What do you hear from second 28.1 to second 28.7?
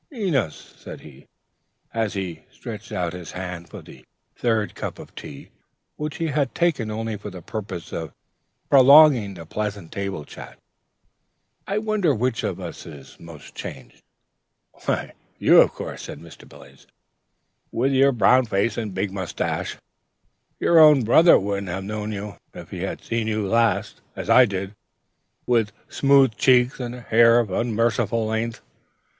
length.